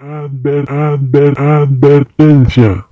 [0.00, 2.86] Adver- adver- advertencia.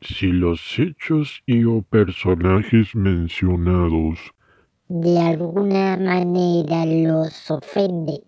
[0.00, 4.18] Si los hechos y o personajes mencionados
[4.88, 8.22] de alguna manera los ofende.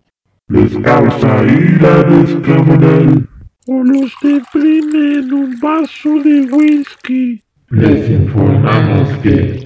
[0.49, 3.27] les causa ira descomunal
[3.67, 9.63] o los deprime en un vaso de whisky, les informamos que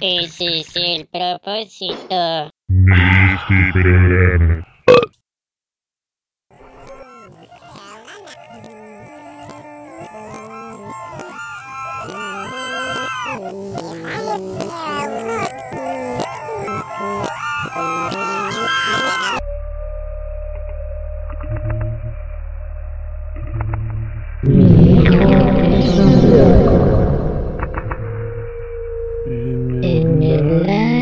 [0.00, 2.50] Ese es el propósito.
[2.68, 4.66] este programa
[30.62, 30.93] En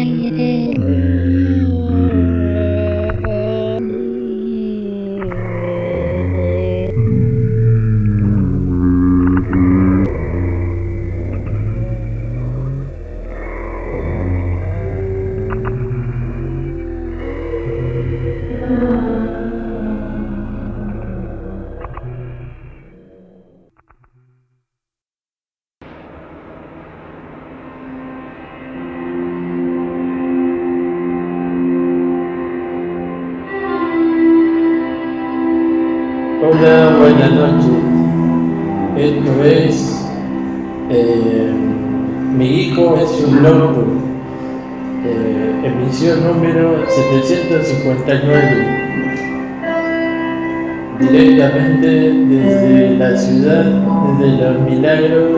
[54.72, 55.32] milagros.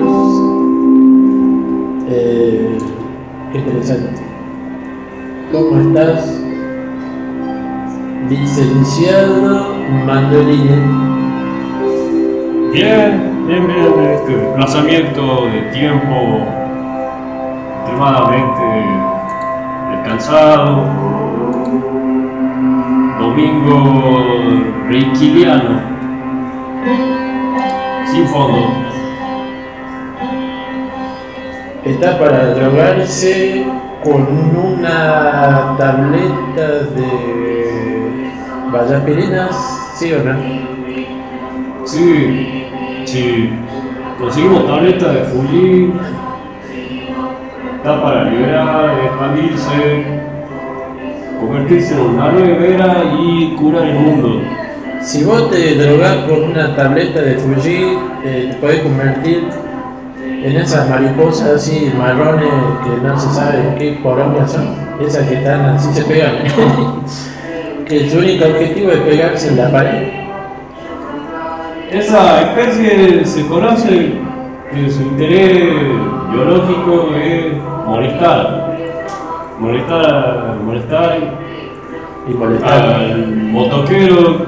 [2.08, 2.78] Eh,
[3.52, 4.22] qué interesante.
[5.52, 6.40] ¿Cómo estás?
[8.28, 9.74] Licenciado
[10.06, 10.76] Mandolina.
[12.72, 14.10] Bien, bien, bien.
[14.14, 16.40] Este desplazamiento de tiempo
[17.80, 18.62] extremadamente
[19.90, 20.84] descansado.
[23.18, 23.76] Domingo
[24.88, 25.80] reikiliano.
[28.06, 28.93] Sin fondo.
[31.84, 33.62] Está para drogarse
[34.02, 34.22] con
[34.56, 38.30] una tableta de
[38.72, 40.34] vallaspirinas, ¿sí o no?
[41.84, 42.66] Sí,
[43.04, 43.50] sí.
[44.18, 45.92] Conseguimos tableta de Fuji.
[47.76, 50.04] Está para liberar, expandirse,
[51.38, 54.40] convertirse en una vera y curar el mundo.
[55.02, 59.48] Si vos te drogás con una tableta de Fuji, eh, te podés convertir
[60.44, 62.52] en esas mariposas así marrones
[62.84, 66.34] que no se sabe qué porongas son, esas que están así se pegan.
[67.86, 70.08] que su único objetivo es pegarse en la pared.
[71.90, 74.12] Esa especie se conoce
[74.70, 75.62] que su interés
[76.30, 77.54] biológico es
[77.86, 78.76] molestar.
[79.58, 81.18] Molestar, molestar
[82.28, 82.82] Y molestar.
[82.82, 84.46] al motoquero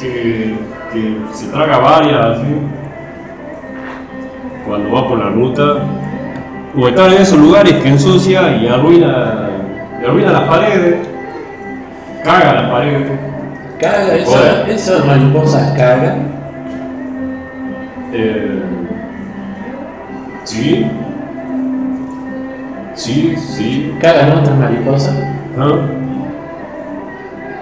[0.00, 0.56] que,
[0.92, 2.46] que se traga varias así,
[4.66, 5.62] cuando va por la ruta.
[6.76, 9.48] O estar en esos lugares que ensucia y arruina,
[10.02, 10.96] y arruina las paredes,
[12.24, 13.12] caga las paredes.
[13.80, 14.30] Caga, esa-
[14.62, 14.68] Hola.
[14.72, 16.32] esas mariposas cagan.
[18.12, 18.62] Eh,
[20.44, 20.86] sí.
[22.94, 23.94] Sí, sí.
[24.00, 25.14] Cagan otras mariposas.
[25.56, 25.78] ¿No?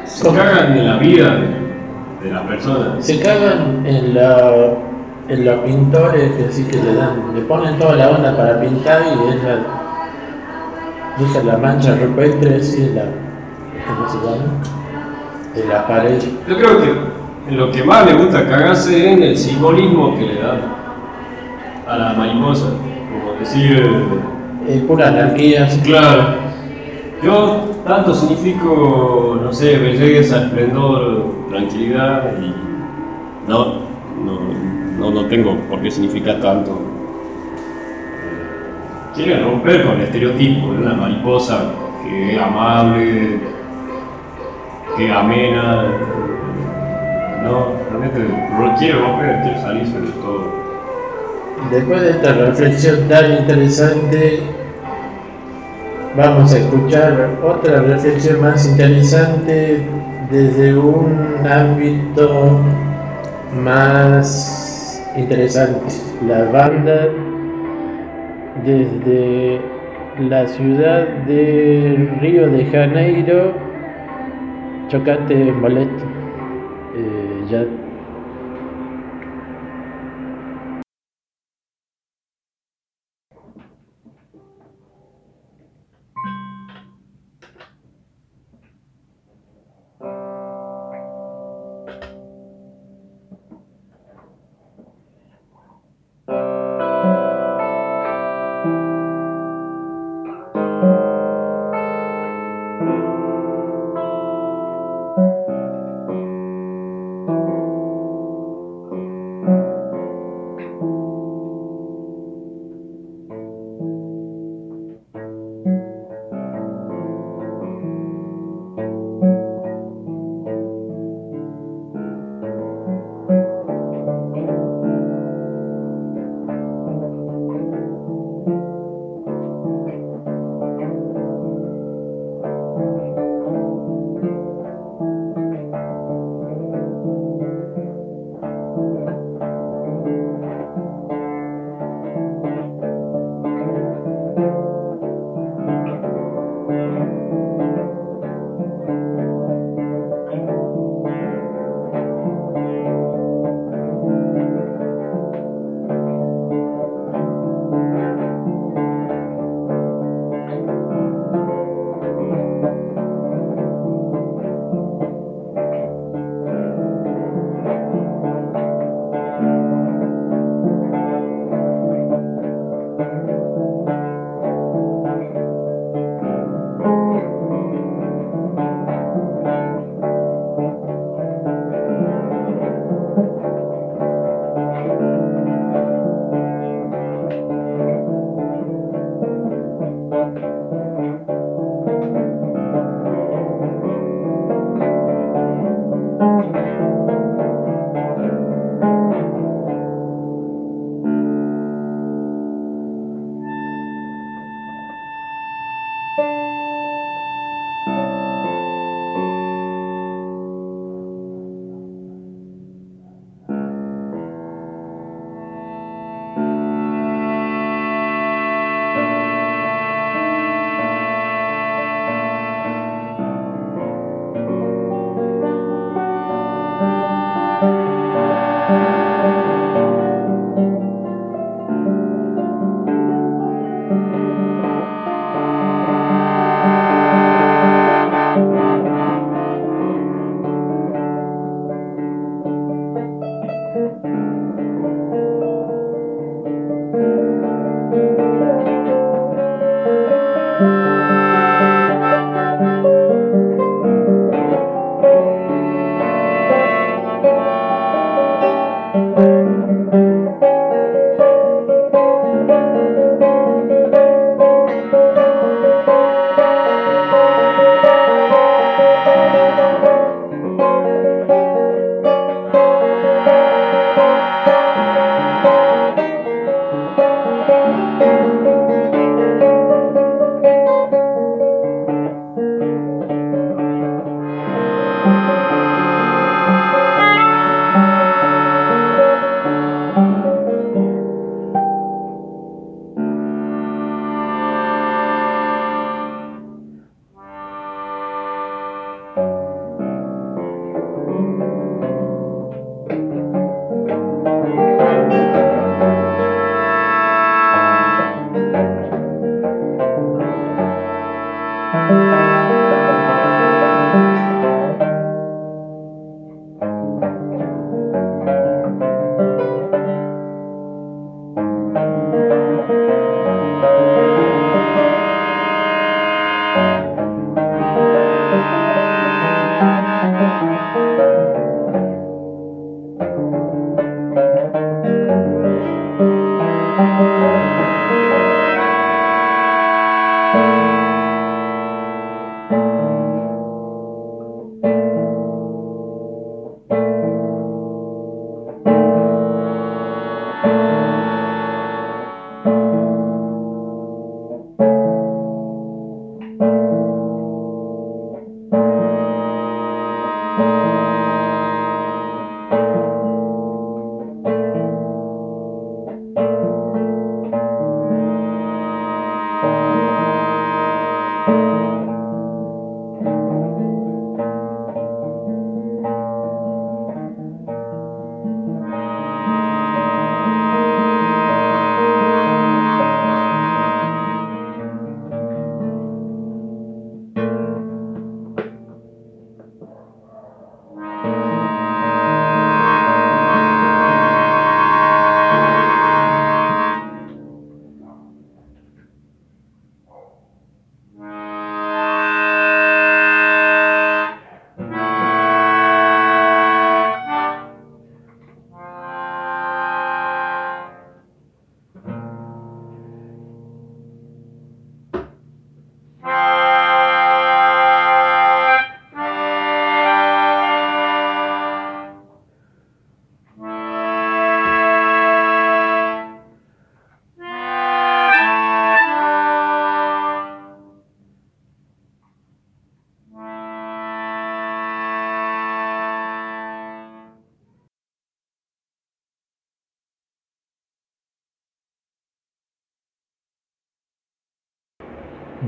[0.05, 1.37] Se cagan en la vida
[2.23, 3.05] de las personas.
[3.05, 4.53] Se cagan en, la,
[5.29, 9.03] en los pintores que así que le dan, le ponen toda la onda para pintar
[9.03, 9.59] y deja,
[11.19, 13.05] deja la mancha rupestre así en la,
[13.87, 14.53] ¿cómo se llama?
[15.55, 16.19] En la pared.
[16.49, 20.35] Yo creo que lo que más le gusta cagarse es en el simbolismo que le
[20.41, 20.61] dan
[21.89, 22.67] a la mariposa.
[22.67, 23.91] Como decir,
[24.69, 25.69] Es pura anarquía.
[25.85, 26.37] claro,
[27.23, 32.55] yo tanto significo, no sé, belleza, esplendor, tranquilidad y
[33.51, 33.65] no,
[34.25, 34.39] no,
[34.99, 36.79] no, no tengo por qué significar tanto.
[39.15, 41.65] Quiere romper con el estereotipo de una mariposa
[42.03, 43.41] que es amable,
[44.97, 45.85] que amena.
[47.45, 48.21] No, realmente
[48.59, 50.63] ro- quiere romper, quiere salirse de todo.
[51.71, 54.41] Después de esta reflexión tan interesante,
[56.17, 59.87] vamos a escuchar otra reflexión más interesante
[60.31, 62.61] desde un ámbito
[63.63, 64.62] más
[65.17, 65.95] interesante.
[66.27, 67.09] La banda
[68.65, 69.61] desde
[70.21, 73.53] la ciudad de Río de Janeiro,
[74.89, 76.05] Chocate Moleto.
[76.95, 77.65] Eh, ya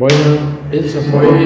[0.05, 0.37] Bueno,
[0.71, 1.45] eso fue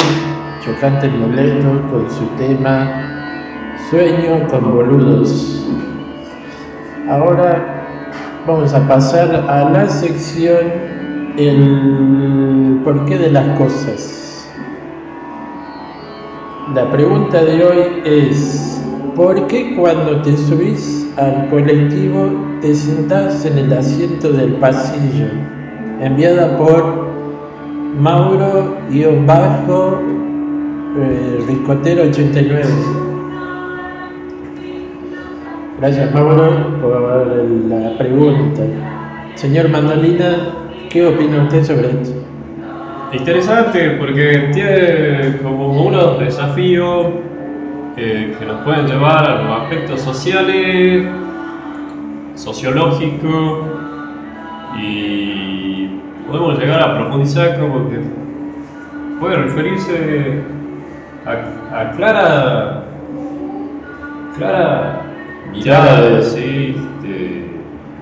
[0.64, 5.64] Chocante Molesto con su tema Sueño con boludos.
[7.08, 7.84] Ahora
[8.48, 10.72] vamos a pasar a la sección
[11.36, 14.50] El porqué de las cosas.
[16.74, 18.84] La pregunta de hoy es,
[19.14, 22.28] ¿por qué cuando te subís al colectivo
[22.60, 25.28] te sentás en el asiento del pasillo?
[26.00, 26.97] Enviada por
[27.98, 30.00] Mauro-Bajo
[30.96, 32.64] eh, Ricotero 89.
[35.80, 38.62] Gracias Mauro por la pregunta.
[39.34, 40.54] Señor Mandolina,
[40.90, 42.14] ¿qué opina usted sobre esto?
[43.12, 47.08] Interesante porque tiene como unos desafíos
[47.96, 51.04] eh, que nos pueden llevar a los aspectos sociales,
[52.36, 53.66] sociológicos
[54.80, 55.47] y
[56.28, 58.00] podemos llegar a profundizar como que
[59.18, 60.42] puede referirse
[61.26, 62.84] a, a clara,
[64.36, 65.02] clara
[65.50, 67.48] mirada de, sí, de,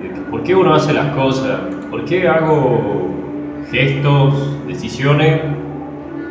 [0.02, 3.08] de que por qué uno hace las cosas, por qué hago
[3.70, 5.40] gestos, decisiones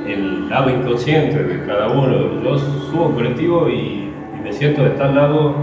[0.06, 2.42] en el lado inconsciente de cada uno.
[2.44, 5.56] Yo subo un colectivo y, y me siento de tal lado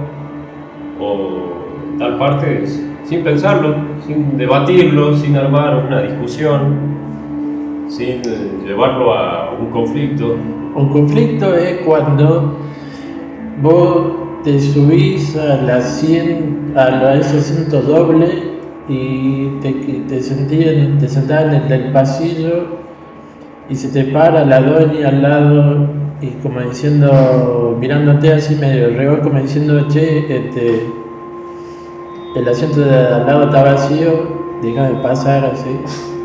[0.99, 1.53] o
[1.99, 2.65] tal parte
[3.05, 3.75] sin pensarlo,
[4.07, 6.77] sin debatirlo, sin armar una discusión,
[7.89, 10.37] sin eh, llevarlo a un conflicto.
[10.75, 12.57] Un conflicto es cuando
[13.61, 14.03] vos
[14.45, 18.53] te subís al asiento, a ese asiento doble
[18.89, 19.73] y te,
[20.09, 22.67] te, sentían, te sentás en el pasillo
[23.69, 25.89] y se te para la doña al lado
[26.21, 30.87] y como diciendo, mirándote así medio reo, como diciendo, che, este,
[32.35, 34.13] el asiento de al lado está vacío,
[34.63, 35.79] déjame pasar así,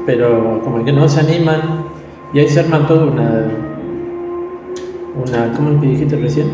[0.05, 1.85] pero como que no se animan
[2.33, 3.45] y ahí se arma toda una,
[5.25, 6.51] una, ¿cómo te dijiste recién?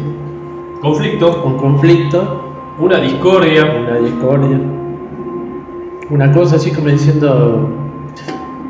[0.81, 2.41] Conflicto, Un conflicto,
[2.79, 4.59] una discordia, una discordia,
[6.09, 7.69] una cosa así como diciendo,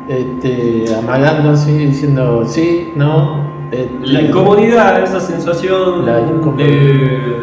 [0.08, 3.40] este, amagando así, diciendo sí, no.
[3.72, 6.68] eh, La incomodidad, esa sensación La de, incomodidad.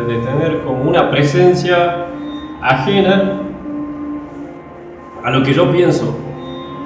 [0.08, 2.08] de tener como una presencia
[2.62, 3.42] ajena
[5.24, 6.18] a lo que yo pienso.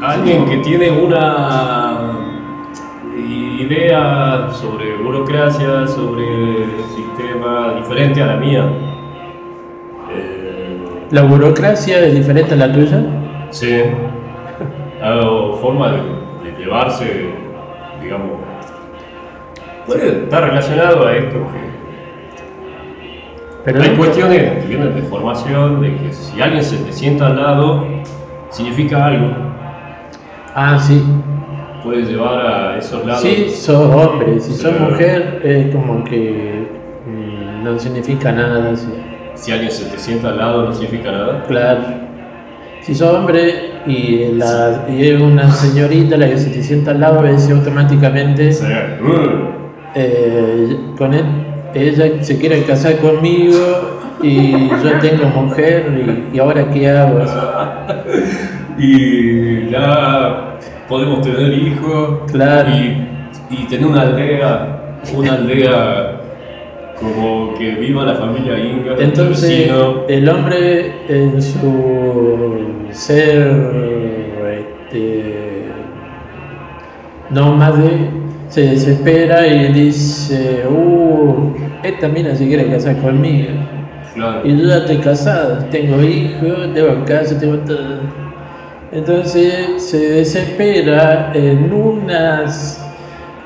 [0.01, 2.11] Alguien que tiene una
[3.17, 8.69] idea sobre burocracia, sobre sistema diferente a la mía.
[10.11, 13.03] Eh, ¿La burocracia es diferente a la tuya?
[13.51, 13.81] sí,
[15.03, 15.97] o forma de,
[16.43, 17.29] de llevarse,
[18.01, 18.31] digamos,
[19.87, 21.74] puede estar relacionado a esto que
[23.65, 27.35] Pero hay cuestiones que vienen de formación, de que si alguien se te sienta al
[27.37, 27.85] lado,
[28.49, 29.31] significa algo.
[30.53, 31.03] Ah, sí.
[31.83, 33.21] Puede llevar a esos lados.
[33.21, 34.83] Si sos hombre, si sos Sí.
[34.83, 36.67] mujer, es como que
[37.07, 38.87] mm, no significa nada así.
[39.33, 41.43] Si alguien se te sienta al lado, no significa nada.
[41.47, 41.81] Claro.
[42.81, 46.99] Si sos hombre y, la, y es una señorita la que se te sienta al
[46.99, 49.49] lado, ves automáticamente sea, uh,
[49.95, 51.25] eh, con él,
[51.75, 57.19] ella se quiere casar conmigo y yo tengo mujer y, y ahora qué hago.
[58.77, 62.69] y ya podemos tener hijos Claro.
[62.71, 63.07] y,
[63.49, 66.11] y tener una aldea, una aldea
[66.99, 69.69] como que viva la familia Inga, el Entonces
[70.07, 73.51] el hombre en su ser
[74.89, 75.65] este,
[77.31, 78.09] nómade
[78.47, 81.51] se desespera y dice, uh,
[81.87, 83.49] esta mina se quiere casar conmigo.
[84.13, 84.41] Claro.
[84.47, 87.99] Y yo ya estoy casado, tengo hijos, tengo casa, tengo todo.
[88.91, 92.81] Entonces se desespera en unas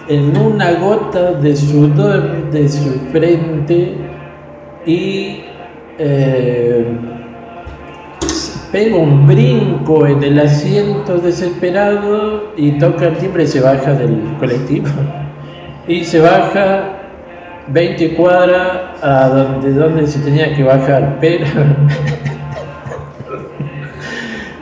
[0.09, 3.95] en una gota de sudor de su frente
[4.85, 5.43] y
[5.99, 6.83] eh,
[8.71, 14.19] pega un brinco en el asiento desesperado y toca el timbre y se baja del
[14.39, 14.87] colectivo.
[15.87, 16.98] Y se baja
[17.71, 21.45] 20 cuadras a donde, donde se tenía que bajar, pero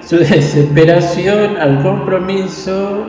[0.02, 3.06] su desesperación al compromiso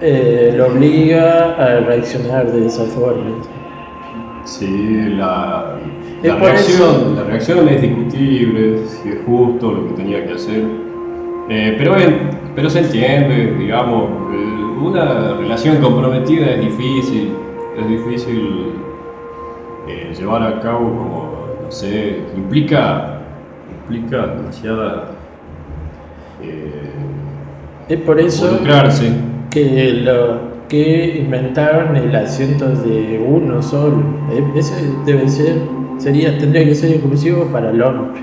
[0.00, 3.36] eh, lo obliga a reaccionar de esa forma.
[4.44, 5.76] Sí, la,
[6.22, 10.62] reacción, eso- la reacción es discutible, si es justo lo que tenía que hacer.
[11.48, 11.94] Eh, pero,
[12.54, 17.32] pero se entiende, digamos, eh, una relación comprometida es difícil,
[17.78, 18.72] es difícil
[19.88, 23.20] eh, llevar a cabo como, no sé, implica,
[23.68, 25.10] implica demasiada
[26.42, 26.90] eh,
[27.88, 29.12] Es por eso involucrarse.
[29.50, 34.02] que lo que inventaron el asiento de uno solo.
[34.32, 35.56] Eh, Ese debe ser,
[35.98, 38.22] sería, tendría que ser exclusivo para el hombre.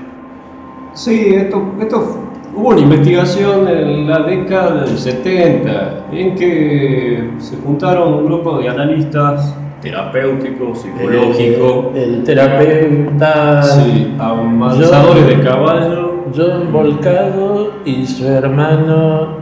[0.94, 2.18] Sí, esto, esto
[2.54, 8.68] hubo una investigación en la década del 70 en que se juntaron un grupo de
[8.68, 16.12] analistas terapéuticos, psicológicos, el terapeuta sí, amansadores de caballo.
[16.34, 19.36] John Volcado y su hermano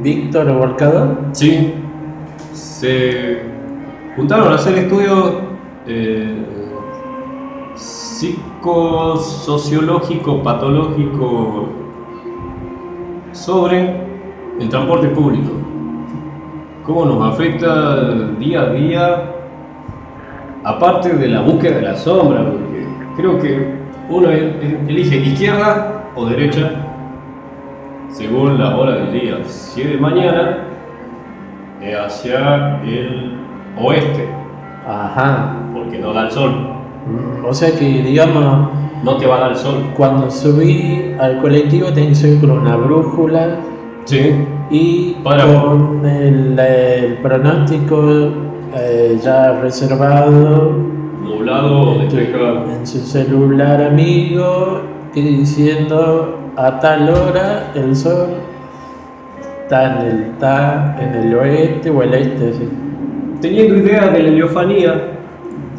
[0.00, 1.18] Víctor Volcado.
[1.32, 1.74] Sí,
[2.52, 3.42] se
[4.14, 5.32] juntaron a hacer estudios
[5.86, 6.44] eh,
[7.74, 11.79] psicosociológico, patológico
[13.40, 13.90] sobre
[14.60, 15.50] el transporte público.
[16.84, 19.22] Cómo nos afecta día a día,
[20.64, 23.74] aparte de la búsqueda de la sombra, porque creo que
[24.10, 26.70] uno el- elige izquierda o derecha
[28.08, 29.36] según la hora del día.
[29.44, 30.58] Si es de mañana,
[31.80, 33.38] es hacia el
[33.80, 34.28] oeste,
[34.86, 35.54] Ajá.
[35.72, 36.52] porque no da el sol.
[37.46, 38.68] O sea que, digamos,
[39.02, 39.76] No te va a dar el sol.
[39.96, 43.56] cuando subí al colectivo tenía que subir con una brújula
[44.04, 44.32] Sí.
[44.70, 48.28] y Para- con el, el pronóstico
[48.76, 50.72] eh, ya reservado
[51.24, 54.80] Nublado en, en su celular amigo
[55.12, 58.28] que diciendo a tal hora el sol
[59.62, 62.52] está en el, está en el oeste o el este.
[62.54, 62.68] sí.
[63.40, 65.19] Teniendo idea de la heliofanía,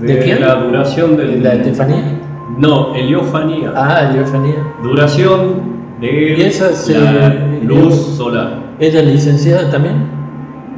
[0.01, 0.41] de, ¿De quién?
[0.41, 1.43] la duración del.
[1.43, 2.19] ¿La Estefanía?
[2.57, 3.71] No, heliofanía.
[3.75, 4.55] Ah, Estefanía.
[4.83, 5.61] Duración
[5.99, 7.33] de Y esa se- la
[7.63, 8.59] luz solar.
[8.79, 9.95] ¿Ella es licenciada también?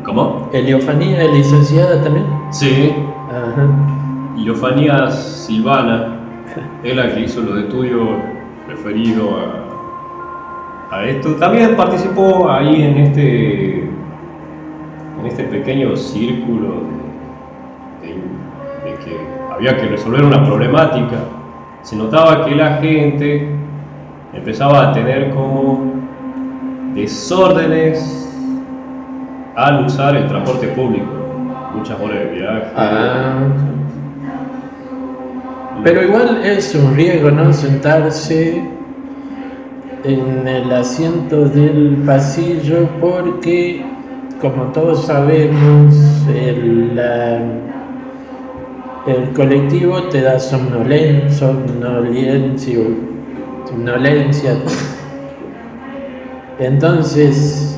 [0.03, 0.49] ¿Cómo?
[0.53, 2.25] ¿Eliofanía es licenciada también?
[2.51, 2.91] Sí,
[3.29, 3.65] Ajá.
[4.37, 6.19] heliofanía silvana
[6.83, 8.01] es la que hizo los estudios
[8.67, 9.29] referidos
[10.91, 11.35] a, a esto.
[11.35, 13.79] También participó ahí en este,
[15.19, 16.81] en este pequeño círculo
[19.03, 19.17] que
[19.53, 21.17] había que resolver una problemática.
[21.81, 23.47] Se notaba que la gente
[24.33, 25.83] empezaba a tener como
[26.95, 28.29] desórdenes
[29.55, 31.05] al usar el transporte público.
[31.75, 32.63] Muchas horas de viaje.
[32.75, 33.39] Ah.
[35.83, 37.51] Pero igual es un riesgo, ¿no?
[37.51, 38.63] Sentarse
[40.03, 43.83] en el asiento del pasillo porque,
[44.39, 45.95] como todos sabemos,
[46.33, 47.39] el, la-
[49.05, 52.79] el colectivo te da somnolen- somnolencia.
[53.65, 54.55] somnolencia.
[56.59, 57.77] Entonces,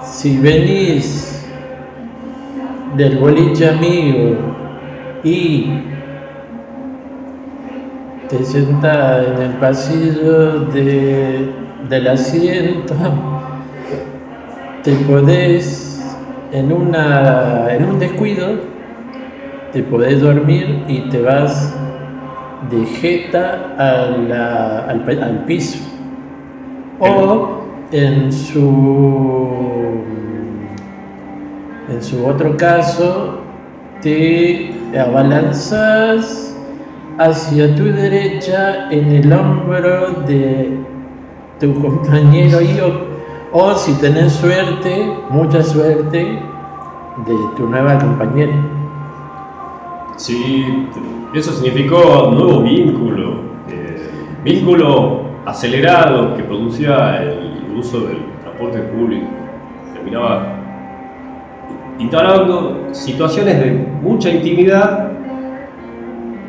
[0.00, 1.44] si venís
[2.96, 4.36] del boliche amigo
[5.22, 5.82] y
[8.28, 11.50] te sentás en el pasillo de-
[11.88, 12.94] del asiento,
[14.82, 16.18] te podés,
[16.52, 18.77] en, una, en un descuido,
[19.72, 21.74] te podés dormir y te vas
[22.70, 25.78] de jeta a la- al, al piso.
[26.98, 30.04] O en su,
[31.88, 33.40] en su otro caso,
[34.00, 36.56] te abalanzas
[37.18, 40.86] hacia tu derecha en el hombro de
[41.60, 43.08] tu compañero y o,
[43.52, 46.50] o si tenés suerte, mucha suerte,
[47.16, 48.77] de tu nueva compañera.
[50.18, 50.64] Sí,
[51.32, 54.10] eso significó nuevo vínculo, eh,
[54.42, 59.28] vínculo acelerado que producía el uso del transporte público.
[59.94, 60.56] Terminaba
[62.00, 63.70] instalando situaciones de
[64.02, 65.12] mucha intimidad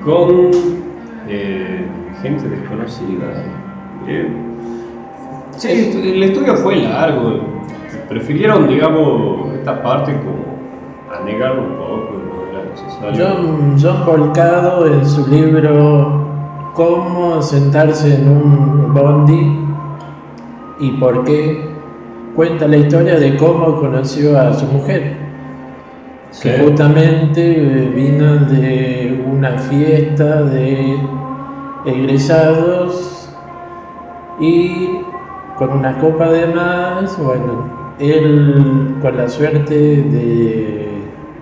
[0.04, 0.50] con
[1.28, 1.86] eh,
[2.24, 3.44] gente desconocida.
[4.08, 4.32] Eh,
[5.58, 7.42] sí, el estudio fue largo,
[8.08, 10.58] prefirieron, digamos, esta parte como
[11.16, 12.19] a negarlo un poco,
[13.02, 13.18] no.
[13.18, 16.28] John, John Volcado en su libro
[16.74, 19.60] Cómo sentarse en un bondi
[20.80, 21.70] y por qué
[22.36, 25.18] cuenta la historia de cómo conoció a su mujer,
[26.42, 30.98] que justamente eh, vino de una fiesta de
[31.86, 33.30] egresados
[34.40, 35.02] y
[35.58, 37.68] con una copa de más, bueno,
[38.00, 40.79] él con la suerte de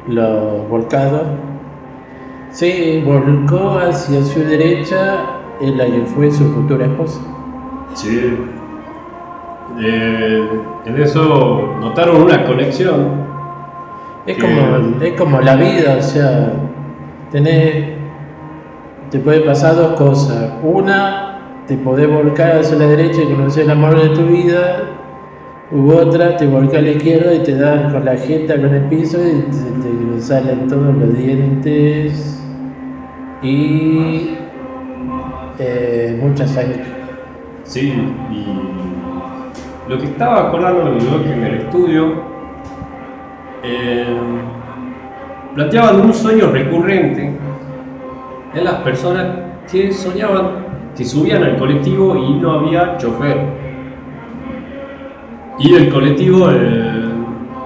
[0.08, 1.22] los volcados
[2.52, 5.26] se volcó hacia su derecha
[5.62, 7.20] en la que fue su futura esposa.
[7.94, 8.38] Sí.
[9.80, 10.50] Eh,
[10.86, 13.28] en eso notaron una conexión.
[14.26, 16.54] Es Que- como, es como la vida, o sea,
[17.32, 17.90] tenés,
[19.12, 20.52] te puede pasar dos cosas.
[20.64, 24.84] Una, te podés volcar hacia la derecha y conocer el amor de tu vida.
[25.70, 28.84] U otra, te volca a la izquierda y te dan con la jeta con el
[28.84, 32.42] piso y te, salen todos los dientes
[33.42, 34.38] y
[35.60, 36.84] eh, mucha sangre.
[37.64, 37.94] Sí,
[38.32, 38.46] y
[39.90, 42.14] lo que estaba acordando yo que en el estudio
[43.64, 44.06] eh,
[45.54, 47.38] planteaban un sueño recurrente
[48.54, 49.26] en las personas
[49.70, 53.67] que soñaban que subían al colectivo y no había chofer.
[55.60, 56.50] Y el colectivo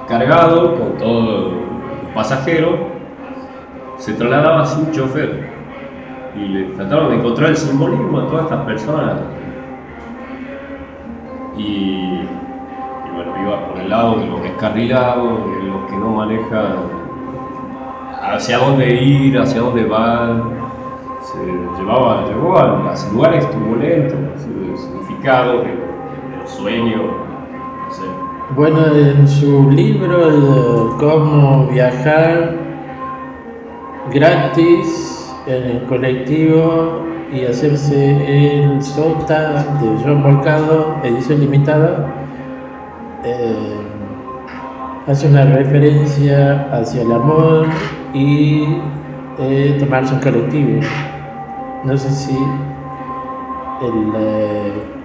[0.08, 1.52] cargado con todo
[2.16, 2.88] pasajero
[3.98, 5.50] se trasladaba sin chofer.
[6.36, 9.18] Y le trataron de encontrar el simbolismo a todas estas personas.
[11.58, 12.22] Y,
[13.14, 16.76] bueno, iba por el lado de los descarrilados, de los que no manejan
[18.22, 20.44] hacia dónde ir, hacia dónde van.
[21.22, 21.46] Se
[21.78, 25.78] llevaba, llevó a los lugares turbulentos, el significado del,
[26.40, 26.48] del
[28.56, 32.58] Bueno, en su libro de Cómo viajar
[34.14, 37.02] gratis en el colectivo
[37.34, 42.14] y hacerse el sota de John Volcado, edición limitada,
[43.26, 43.78] eh,
[45.08, 47.68] hace una referencia hacia el amor
[48.14, 48.68] y
[49.40, 50.80] eh, tomarse un colectivo.
[51.84, 52.38] No sé si
[53.82, 55.01] el, eh,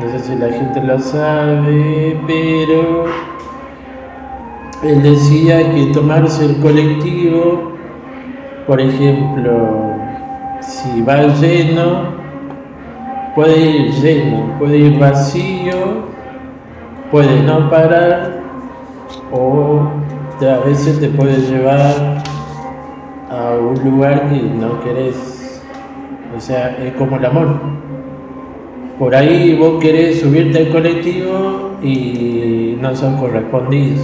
[0.00, 3.06] no sé si la gente lo sabe, pero
[4.82, 7.72] él decía que tomarse el colectivo,
[8.66, 9.94] por ejemplo,
[10.60, 12.14] si va lleno,
[13.34, 16.06] puede ir lleno, puede ir vacío,
[17.10, 18.42] puede no parar
[19.32, 19.80] o
[20.40, 22.22] a veces te puede llevar
[23.30, 25.62] a un lugar que no querés.
[26.36, 27.48] O sea, es como el amor.
[28.98, 34.00] Por ahí vos querés subirte al colectivo y no son correspondidos.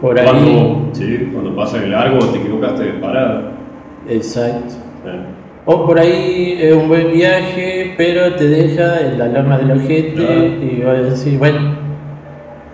[0.00, 3.52] Por ahí, Cuando, sí, cuando pasa el largo te equivocaste de parada.
[4.08, 4.74] exacto.
[5.06, 5.20] Eh,
[5.66, 10.14] O por ahí es un buen viaje, pero te deja en la loma del ojete
[10.14, 10.44] Claro.
[10.62, 11.76] y vas a decir, bueno,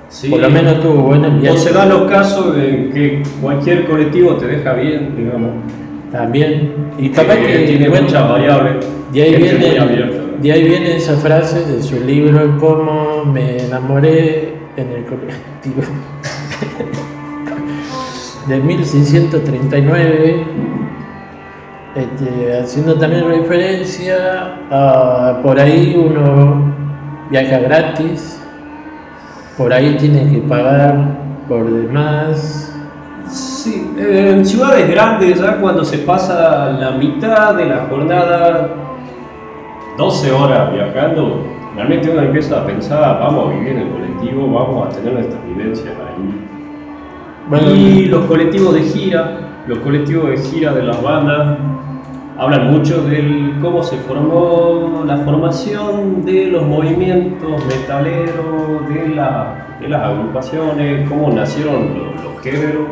[0.09, 0.30] sí.
[0.30, 1.59] por lo menos tuvo bueno el O viaje.
[1.59, 5.50] se dan los casos en que cualquier colectivo te deja bien, digamos.
[6.12, 6.72] También.
[6.96, 8.87] Y capaz que que tiene bueno, muchas variables.
[9.12, 10.26] De ahí, viene.
[10.40, 15.83] De ahí viene esa frase de su libro Cómo me enamoré en el colectivo
[18.49, 20.46] de 1639,
[21.94, 26.75] este, haciendo también referencia a por ahí uno
[27.31, 28.42] viaja gratis,
[29.57, 31.16] por ahí tiene que pagar
[31.49, 32.72] por demás.
[33.29, 38.86] Sí, eh, en ciudades grandes ya cuando se pasa la mitad de la jornada,
[39.96, 41.42] 12 horas viajando,
[41.74, 45.44] realmente uno empieza a pensar, vamos a vivir en el colectivo, vamos a tener nuestras
[45.46, 46.40] vivencias ahí.
[47.48, 51.59] Bueno, Y los colectivos de gira, los colectivos de gira de las bandas,
[52.38, 59.88] hablan mucho de cómo se formó la formación de los movimientos metaleros, de, la- de
[59.88, 62.82] las agrupaciones, cómo nacieron los, los géneros,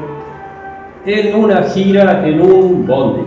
[1.07, 3.23] en una gira, en un bondi,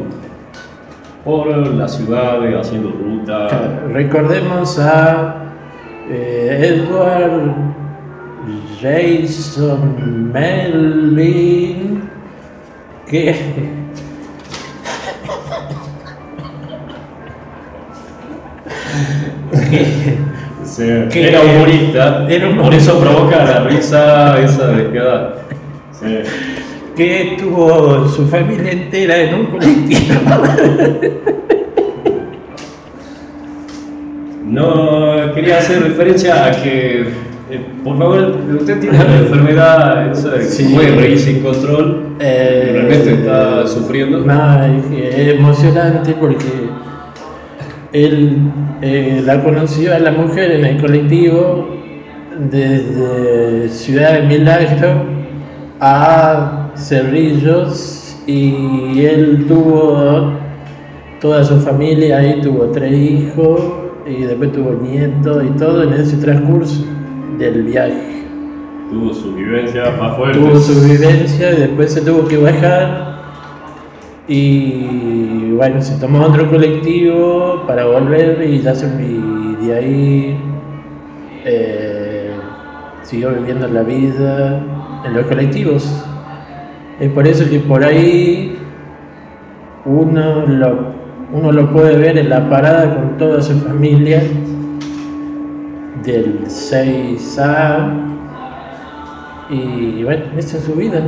[1.27, 3.49] por las ciudades, haciendo ruta.
[3.91, 5.35] Recordemos a
[6.09, 7.53] eh, Edward
[8.81, 12.01] Jason Melvin,
[13.09, 13.35] que
[20.63, 25.35] sea, Que- era humorista, era por eso provoca la risa esa de cada.
[25.91, 26.19] Sí.
[26.97, 30.15] Que tuvo su familia entera en un colectivo.
[34.45, 40.73] No quería hacer referencia a que, eh, por favor, usted tiene la enfermedad Sí.
[40.73, 42.15] puede reír sin control.
[42.19, 44.19] Eh, Realmente está sufriendo.
[44.19, 44.86] No, es
[45.17, 46.69] es emocionante porque
[47.91, 48.38] él
[48.81, 51.67] eh, la conoció a la mujer en el colectivo
[52.49, 55.05] desde Ciudad de Milagro
[55.81, 60.33] a Cerrillos y él tuvo
[61.21, 63.61] toda su familia ahí, tuvo tres hijos
[64.05, 66.85] y después tuvo nietos y todo en ese transcurso
[67.37, 68.25] del viaje.
[68.91, 70.39] Tuvo su vivencia más fuerte.
[70.39, 73.17] Tuvo su vivencia y después se tuvo que bajar
[74.27, 80.37] y bueno, se tomó otro colectivo para volver y ya se, y de ahí
[81.45, 82.31] eh,
[83.03, 84.61] siguió viviendo la vida
[85.05, 86.05] en los colectivos.
[86.99, 88.57] Es por eso que por ahí
[89.86, 90.93] uno lo,
[91.31, 94.21] uno lo puede ver en la parada con toda su familia
[96.03, 98.03] del 6A.
[99.49, 101.01] Y bueno, esta es su vida.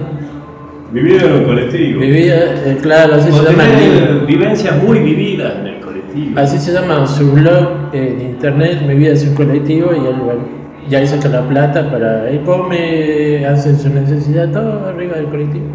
[0.91, 2.01] Vivir en un colectivo.
[2.01, 6.39] Vivía, eh, claro, así se llama el vivencias muy vividas en el colectivo.
[6.39, 10.58] Así se llama su blog en internet, Mi vida es un colectivo, y él bueno,
[10.89, 12.29] ya saca la plata para.
[12.29, 15.65] Él come, hace su necesidad, todo arriba del colectivo.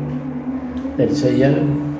[0.96, 1.54] Del 6A.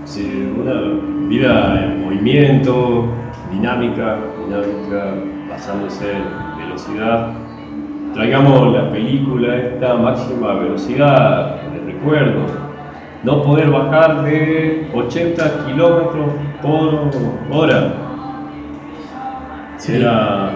[0.05, 3.07] Sí, una vida en movimiento,
[3.51, 5.15] dinámica, dinámica,
[5.51, 7.33] basándose en velocidad.
[8.15, 12.47] Traigamos la película esta máxima velocidad, les recuerdo.
[13.25, 16.27] No poder bajar de 80 kilómetros
[16.63, 17.11] por
[17.51, 17.95] hora.
[19.79, 19.95] Sí.
[19.97, 20.51] Era-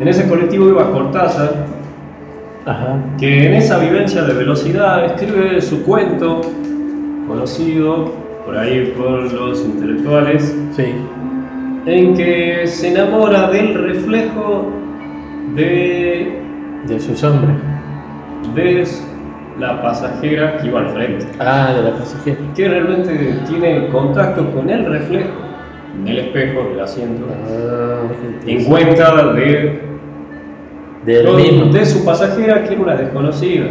[0.00, 1.66] en ese colectivo iba Cortázar,
[2.66, 2.96] Ajá.
[3.18, 6.40] que en esa vivencia de velocidad escribe su cuento,
[7.28, 8.12] conocido
[8.46, 10.94] por ahí por los intelectuales, Sí.
[11.86, 14.66] en que se enamora del reflejo
[15.54, 16.40] de,
[16.86, 17.54] De su sombra.
[18.54, 18.84] de
[19.58, 22.36] la pasajera que iba al frente, Ah, de la pasajera.
[22.56, 25.30] que realmente tiene contacto con el reflejo
[26.00, 28.00] en el espejo del asiento, Ah,
[28.46, 28.64] en gente.
[28.68, 29.80] cuenta de,
[31.04, 31.66] Del mismo.
[31.72, 33.66] de su pasajera que era una desconocida.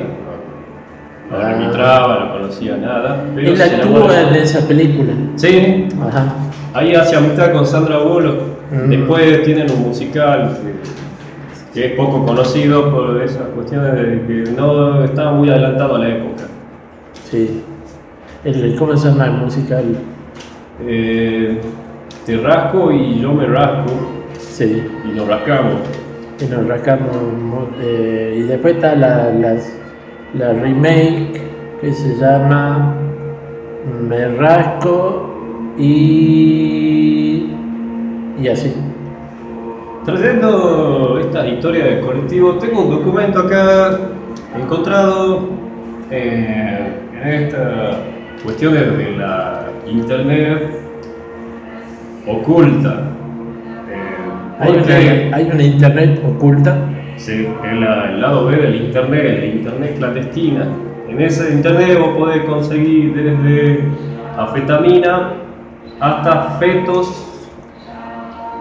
[1.32, 1.50] No Ah.
[1.50, 3.26] arbitraba, no conocía nada.
[3.34, 4.04] Pero Él enamora.
[4.06, 5.13] actúa en esa película.
[5.36, 6.34] Sí, Ajá.
[6.74, 8.39] ahí hace amistad con Sandra Bullock.
[8.72, 8.89] Mm.
[8.89, 15.04] Después tienen un musical que, que es poco conocido por esas cuestiones de que no
[15.04, 16.43] estaba muy adelantado a la época.
[17.32, 17.63] Sí.
[18.43, 19.84] El, ¿Cómo se llama el musical?
[20.86, 21.60] Eh,
[22.26, 23.91] te rasco y yo me rasco
[24.38, 24.84] Sí.
[25.06, 25.74] y nos rascamos.
[26.43, 27.15] Y nos rascamos.
[27.41, 29.32] mo- eh, y después está la,
[30.34, 31.41] la remake
[31.82, 32.95] que se llama
[34.08, 35.29] Me rasco
[35.77, 37.49] y.
[38.41, 38.73] y así.
[40.06, 43.97] Trayendo esta historia del colectivo, tengo un documento acá
[44.62, 45.47] encontrado
[46.12, 47.95] eh, en estas
[48.43, 50.77] cuestiones de la internet
[52.27, 53.12] oculta.
[54.63, 56.78] Hay una, hay una internet oculta.
[57.17, 60.67] Sí, en la- el lado B del internet, la internet clandestina.
[61.10, 63.84] En ese internet vos podés conseguir desde
[64.38, 65.34] afetamina
[65.99, 67.30] hasta fetos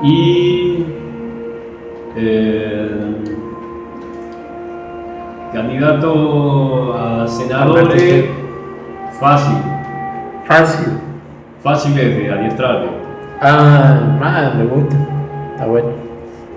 [0.02, 0.84] y
[2.16, 2.90] eh,
[5.52, 8.24] candidatos a senadores
[9.20, 9.56] fácil,
[10.44, 10.92] Fácil.
[11.62, 12.84] fáciles de adiestrar.
[13.40, 14.96] Ah, más me gusta.
[15.62, 15.90] Está bueno.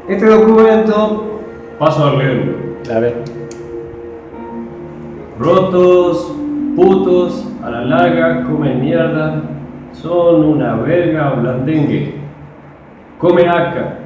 [0.08, 1.40] Este documento,
[1.78, 2.54] paso a leerlo.
[2.92, 3.24] A ver.
[5.38, 6.36] Rotos,
[6.76, 9.44] putos, a la larga comen mierda,
[9.92, 12.16] son una verga blandengue.
[13.20, 14.00] Comen acá,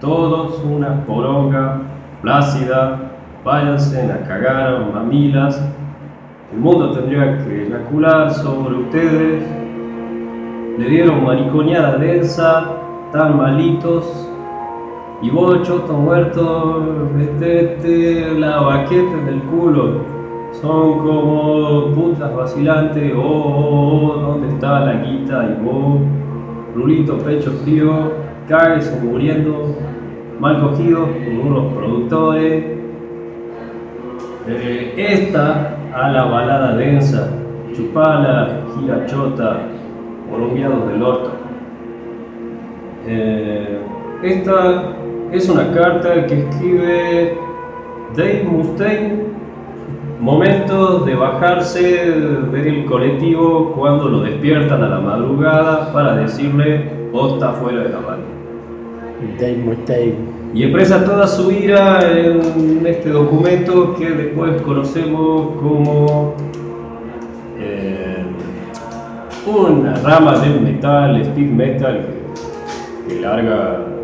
[0.00, 1.80] todos una poronga
[2.22, 3.00] plácida,
[3.44, 5.60] váyanse a cagar mamilas.
[6.52, 9.42] El mundo tendría que eyacular sobre ustedes.
[10.78, 12.76] Le dieron mariconeada densa,
[13.12, 14.26] tan malitos.
[15.22, 20.02] Y vos, choto muerto, metete la baqueta en el culo.
[20.52, 25.56] Son como putas vacilantes, oh, oh, oh, ¿dónde está la guita?
[25.58, 26.00] Y vos,
[26.74, 28.12] rulito pecho frío,
[28.46, 29.74] cáguese muriendo,
[30.38, 32.64] mal cogido por unos productores.
[34.48, 37.32] Eh, esta a la balada densa,
[37.74, 39.60] chupala, gira chota,
[40.30, 41.32] colombianos del orto.
[43.06, 43.80] Eh,
[44.22, 44.96] esta
[45.36, 47.38] es una carta que escribe
[48.16, 49.26] Dave Mustaine
[50.18, 57.52] Momentos de bajarse del colectivo cuando lo despiertan a la madrugada para decirle vos está
[57.52, 58.26] fuera de la banda.
[59.38, 60.16] Dave Mustaine.
[60.54, 66.34] Y expresa toda su ira en este documento que después conocemos como
[67.58, 68.24] eh,
[69.46, 72.06] una rama del metal, speed metal,
[73.06, 73.95] que, que larga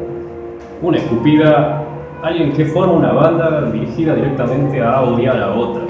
[0.83, 1.85] una escupida
[2.23, 5.83] alguien que forma una banda dirigida directamente a odiar a otra.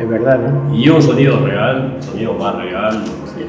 [0.00, 0.74] Es verdad, ¿no?
[0.74, 3.02] Y un sonido real, un sonido más real,
[3.34, 3.44] sí.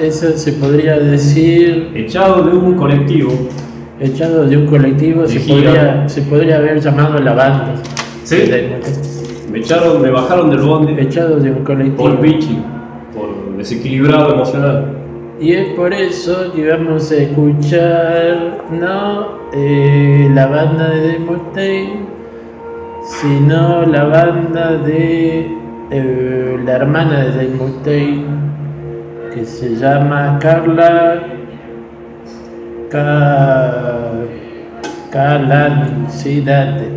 [0.00, 3.30] Eso se podría decir echado de un colectivo.
[4.00, 7.74] echado de un colectivo, se podría, se podría haber llamado la banda.
[8.24, 8.36] Sí.
[9.50, 11.96] Me echaron, me bajaron del bondi Echado de un colectivo.
[11.96, 12.58] por bichi,
[13.14, 15.01] por desequilibrado emocional.
[15.42, 22.06] Y es por eso que vamos a escuchar no eh, la banda de Mustaine,
[23.02, 25.50] sino la banda de
[25.90, 28.24] eh, la hermana de Dave Mustaine,
[29.34, 31.24] que se llama Carla
[32.88, 34.12] Ca...
[35.10, 36.88] Calancidade.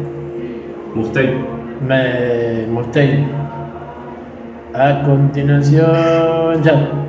[0.94, 1.44] Mustaine.
[1.82, 3.28] Me Mustaine.
[4.76, 7.06] A continuación, ya.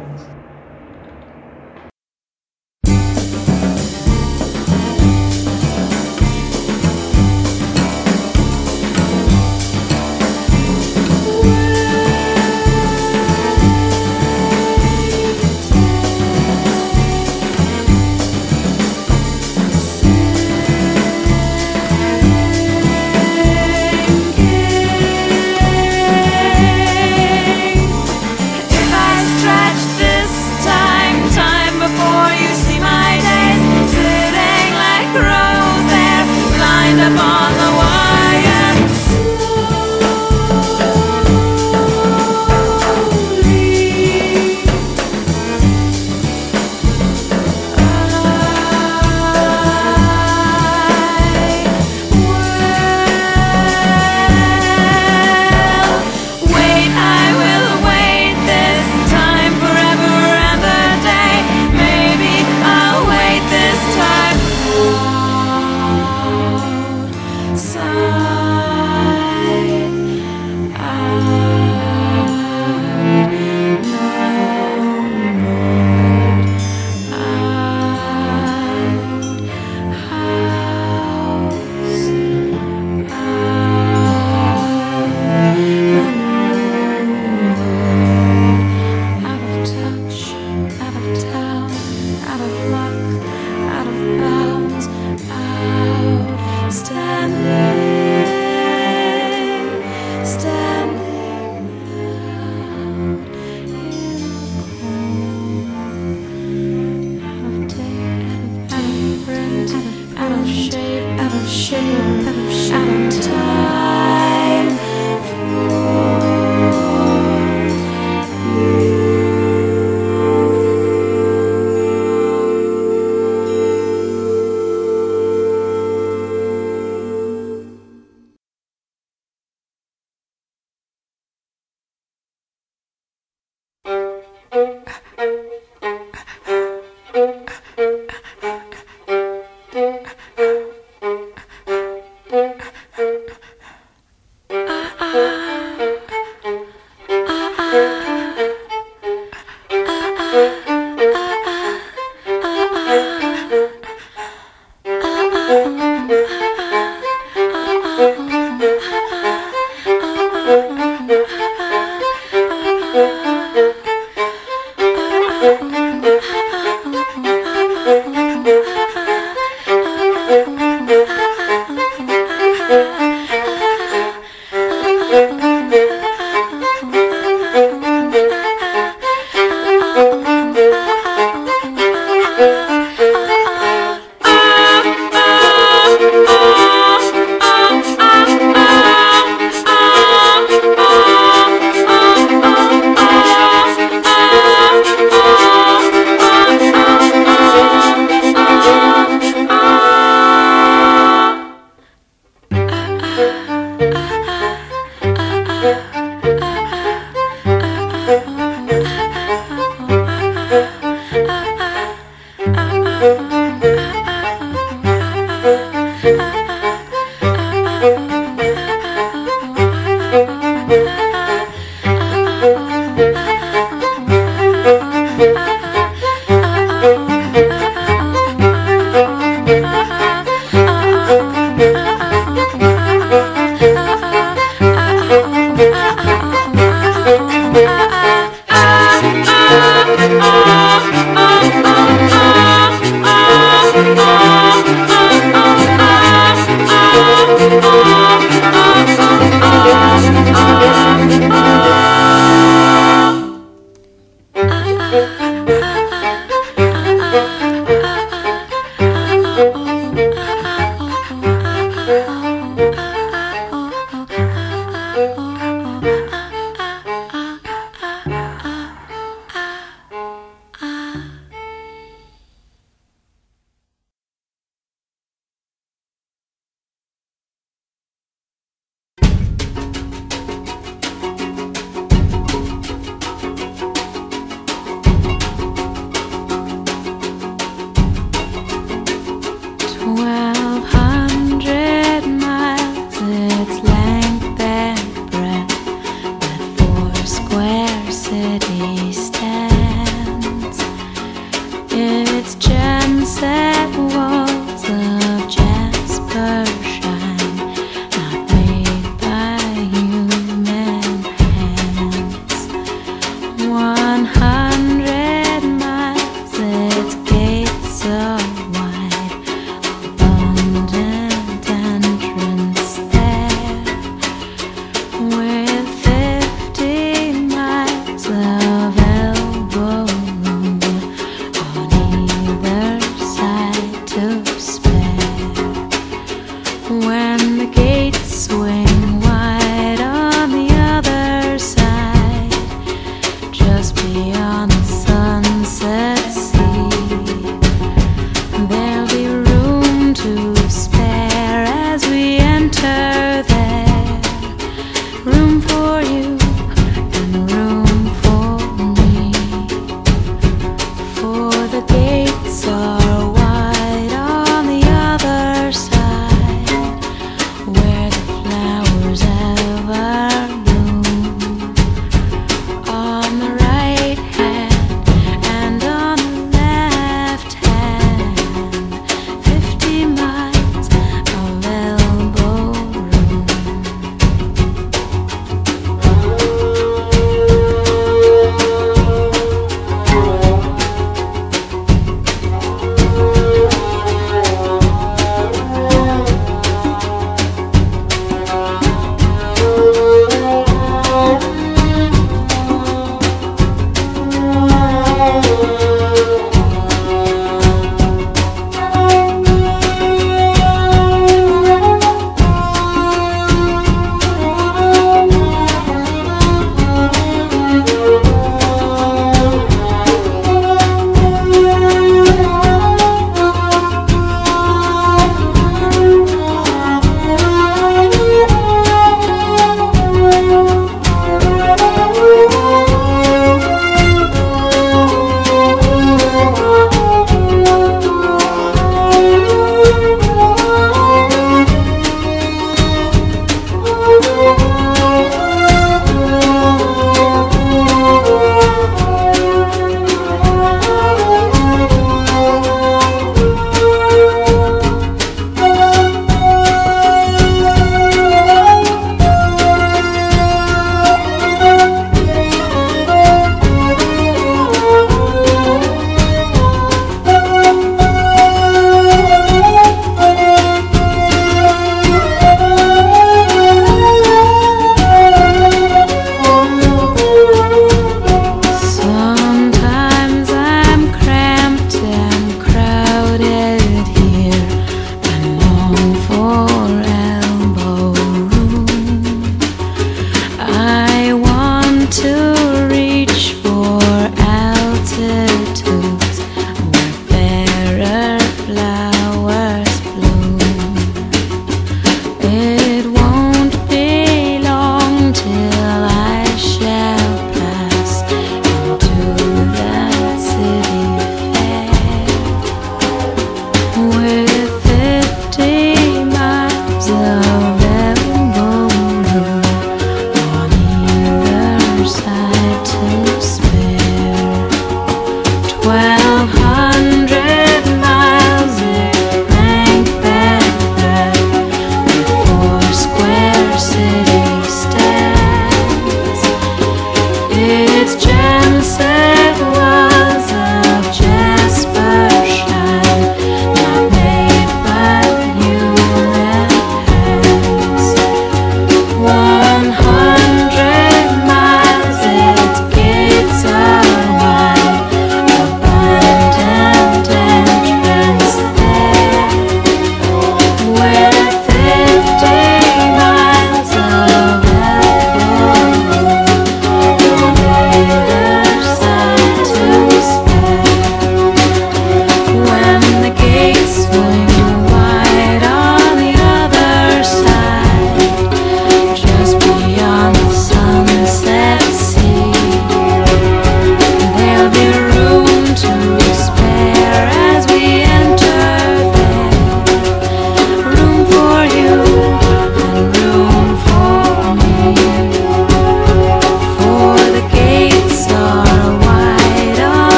[298.07, 298.86] city.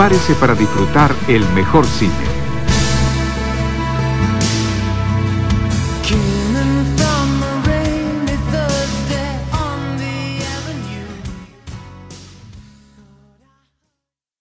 [0.00, 2.14] Prepárese para disfrutar el mejor cine.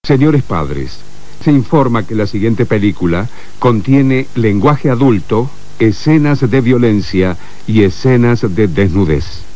[0.02, 1.02] Señores padres,
[1.44, 3.28] se informa que la siguiente película
[3.60, 5.50] contiene lenguaje adulto,
[5.80, 7.36] escenas de violencia
[7.68, 9.49] y escenas de desnudez.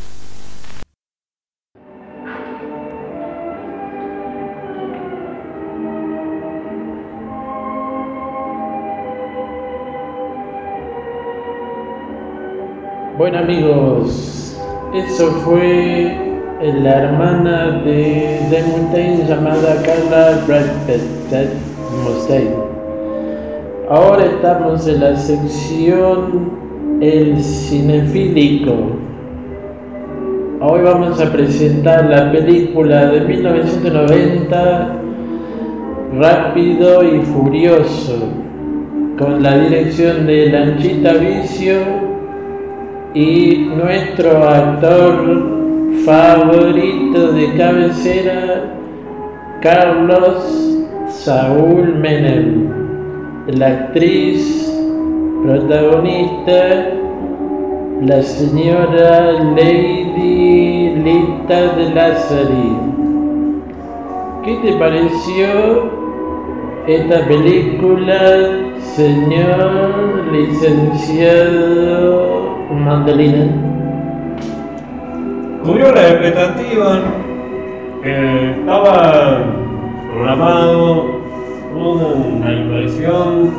[13.24, 14.54] Bueno amigos,
[14.92, 16.14] eso fue
[16.60, 21.48] la hermana de Dave llamada Carla Bradford
[22.04, 22.54] Mustaine.
[23.88, 26.50] Ahora estamos en la sección
[27.00, 28.74] El Cinefílico.
[30.60, 34.96] Hoy vamos a presentar la película de 1990
[36.18, 38.18] Rápido y Furioso
[39.18, 42.03] con la dirección de Lanchita Vicio
[43.14, 45.14] y nuestro actor
[46.04, 48.74] favorito de cabecera,
[49.62, 52.68] Carlos Saúl Menem.
[53.46, 54.68] La actriz
[55.44, 56.90] protagonista,
[58.02, 62.78] la señora Lady Lita de Lázari.
[64.44, 66.04] ¿Qué te pareció
[66.88, 68.18] esta película,
[68.96, 72.23] señor licenciado
[72.94, 73.46] Mandolina?
[75.64, 76.98] Cubrió la expectativa.
[78.04, 79.42] eh, estaba
[80.12, 81.20] programado
[81.74, 83.50] una inversión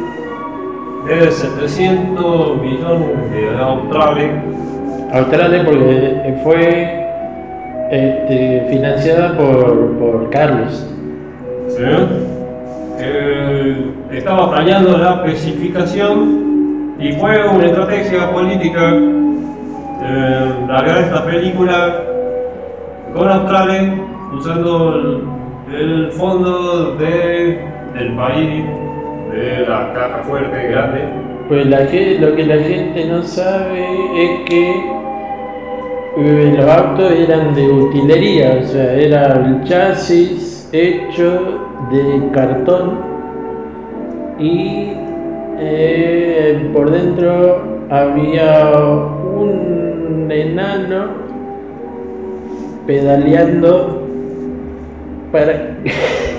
[1.06, 4.32] de 700 millones de australes.
[5.12, 7.08] Australia porque fue
[7.92, 10.88] este, financiada por, por Carlos.
[11.70, 11.84] ¿sí?
[13.00, 16.46] Eh, estaba fallando la especificación
[17.00, 18.94] y fue una estrategia política
[20.08, 22.04] eh, largar esta película
[23.16, 23.96] con Australia
[24.34, 24.96] usando
[25.74, 27.60] el, fondo de,
[27.94, 28.66] del país,
[29.32, 31.00] de la caja fuerte grande.
[31.48, 33.86] Pues la ge- lo que la gente no sabe
[34.16, 34.72] es que
[36.18, 41.60] eh, los autos eran de utilería, o sea, era el chasis hecho
[41.92, 43.00] de cartón
[44.40, 44.92] y
[45.60, 48.72] eh, por dentro había
[49.38, 49.95] un
[50.32, 51.08] enano
[52.86, 54.02] pedaleando
[55.32, 55.54] para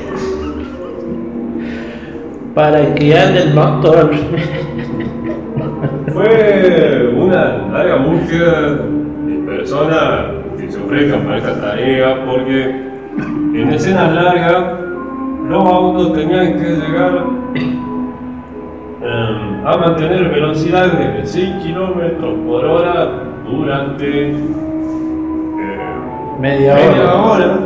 [2.57, 4.11] para el motor.
[6.15, 8.79] Fue una larga búsqueda
[9.27, 10.11] de personas
[10.59, 12.87] que se ofrezcan para esta tarea porque
[13.53, 14.81] en escenas largas
[15.51, 17.27] los autos tenían que llegar
[19.03, 24.37] eh, a mantener velocidades de 6 kilómetros por hora durante eh,
[26.41, 27.23] Media media hora.
[27.23, 27.59] hora.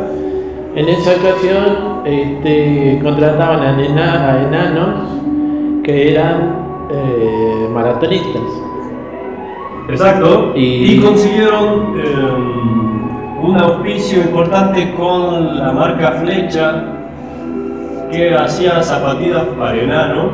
[0.77, 5.09] En esa ocasión este, contrataban a, ena- a enanos
[5.83, 6.55] que eran
[6.93, 8.43] eh, maratonistas.
[9.89, 10.53] Exacto.
[10.55, 16.85] Y- Y, consiguieron eh, un auspicio importante con la marca Flecha,
[18.13, 20.31] que hacía zapatillas para enano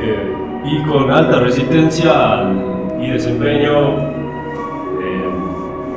[0.00, 0.32] eh,
[0.64, 2.69] y con alta resistencia al-
[3.00, 3.96] y desempeño
[5.02, 5.30] eh,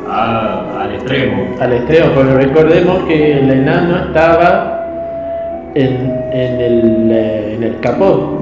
[0.10, 1.43] a- al extremo.
[1.60, 4.80] Al extremo, porque recordemos que el enano estaba
[5.76, 8.39] en, en el, eh, en el capó.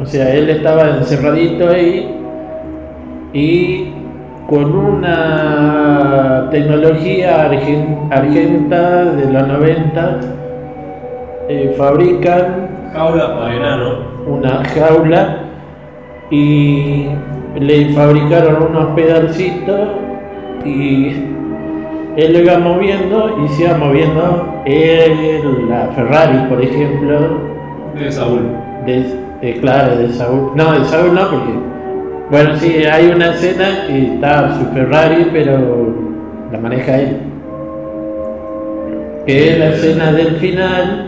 [0.00, 2.14] O sea, él estaba encerradito ahí
[3.32, 3.92] y
[4.48, 10.20] con una tecnología argen- argenta de los 90
[11.48, 13.98] eh, fabrican Jaula para enano.
[14.26, 15.38] una jaula
[16.30, 17.06] y
[17.58, 19.80] le fabricaron unos pedalcitos
[20.64, 21.12] y
[22.16, 27.18] él lo iba moviendo y se iba moviendo el- la Ferrari, por ejemplo,
[27.98, 28.40] de Saúl.
[28.86, 29.04] de,
[29.42, 30.52] de- claro, de Saúl.
[30.54, 31.52] No, de Saúl no, porque,
[32.30, 35.94] bueno, sí, hay una escena que está su Ferrari, pero
[36.50, 37.16] la maneja él.
[39.26, 41.06] Que es la escena del final,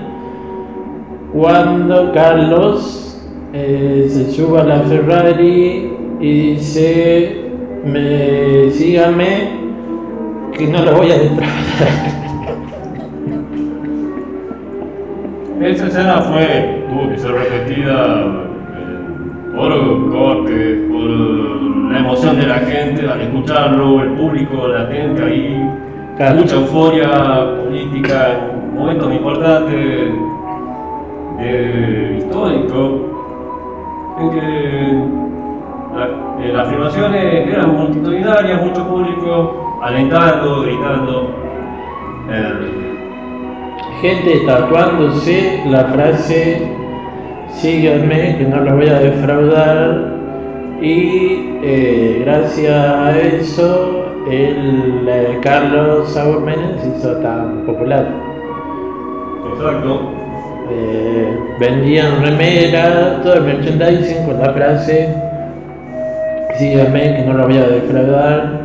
[1.33, 3.08] cuando Carlos
[3.53, 5.91] eh, se sube a la Ferrari
[6.21, 7.51] y dice,
[7.85, 9.51] me, sígame,
[10.57, 11.49] que no lo voy a defraudar.
[15.63, 18.27] Esa escena fue, tuvo que ser repetida
[18.77, 21.11] eh, por cortes, por
[21.91, 25.71] la emoción de la gente al escucharlo, el público latente ahí,
[26.17, 26.41] Claro.
[26.41, 28.41] mucha euforia política,
[28.75, 30.11] momentos importantes,
[31.41, 33.08] eh, histórico
[34.21, 35.05] en que
[35.97, 41.31] la- eh, las filmaciones eran multitudinarias, mucho público alentando, gritando.
[42.31, 42.85] eh,
[44.01, 46.69] Gente tatuándose la frase
[47.49, 50.15] síganme que no los voy a defraudar
[50.81, 56.45] y eh, gracias a eso el eh, Carlos Saúl
[56.97, 58.07] hizo tan popular.
[59.53, 60.01] exacto.
[60.71, 65.09] Eh, vendían remeras, todo el merchandising con la frase
[66.59, 68.61] síganme que no lo voy a defraudar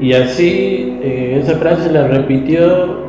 [0.00, 3.08] y así eh, esa frase la repitió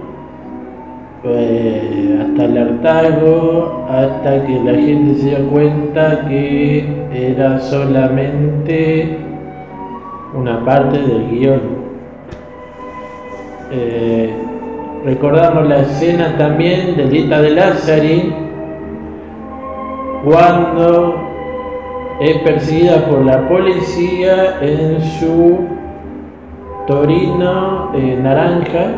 [1.24, 9.18] eh, hasta el hartazgo, hasta que la gente se dio cuenta que era solamente
[10.34, 11.62] una parte del guion.
[15.06, 18.34] Recordamos la escena también de Lita de Lázari
[20.24, 21.28] cuando
[22.20, 25.68] es perseguida por la policía en su
[26.86, 28.92] Torino eh, naranja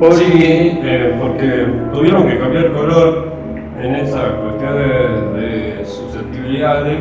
[0.00, 3.32] porque Sí, eh, porque tuvieron que cambiar color
[3.82, 7.00] en esa cuestión de, de susceptibilidades.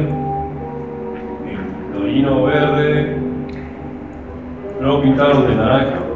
[1.48, 3.18] El torino verde
[4.82, 6.09] lo pintaron de naranja.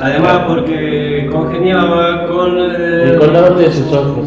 [0.00, 3.18] Además porque congeniaba con el el...
[3.18, 4.26] color de sus ojos.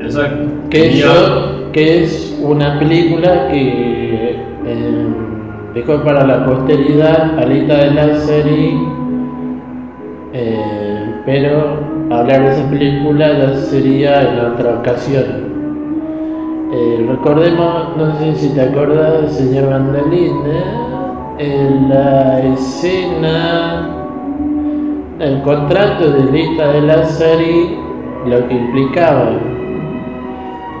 [0.00, 0.48] Exacto.
[0.70, 5.06] Que, Tenía- yo- que es una película que eh,
[5.74, 8.78] dejó para la posteridad Alita de Lázari,
[10.32, 11.78] eh, pero
[12.10, 15.24] hablar de esa película ya sería en otra ocasión.
[16.72, 20.87] Eh, recordemos, no sé si te acuerdas, señor Vandalina,
[21.38, 23.94] en la escena,
[25.20, 27.78] el contrato de Lita de Lázari,
[28.26, 29.32] lo que implicaba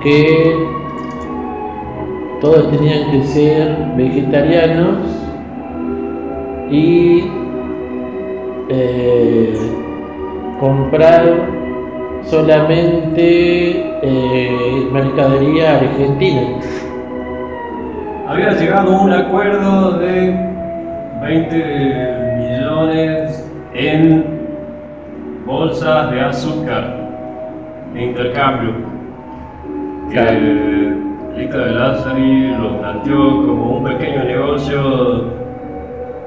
[0.02, 0.68] que
[2.40, 4.98] todos tenían que ser vegetarianos
[6.70, 7.24] y
[8.68, 9.54] eh,
[10.60, 11.48] comprar
[12.22, 16.42] solamente eh, mercadería argentina.
[18.28, 20.36] Había llegado a un acuerdo de
[21.22, 24.22] 20 millones en
[25.46, 26.94] bolsas de azúcar
[27.94, 28.74] de intercambio.
[30.10, 30.28] Claro.
[30.28, 30.98] Que
[31.38, 35.24] Lita de Lázari lo planteó como un pequeño negocio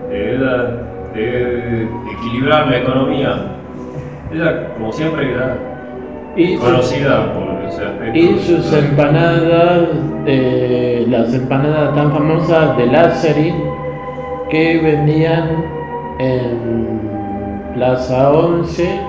[0.10, 0.38] de,
[1.14, 3.36] de equilibrar la economía.
[4.34, 5.56] Ella, como siempre, era
[6.36, 7.51] Y, conocida por.
[8.14, 9.88] Y sus empanadas,
[10.26, 13.54] eh, las empanadas tan famosas de Lázari
[14.50, 15.64] que vendían
[16.20, 17.00] en
[17.74, 19.00] Plaza 11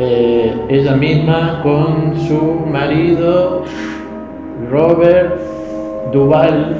[0.00, 3.64] eh, ella misma con su marido
[4.70, 5.40] Robert
[6.12, 6.76] Duval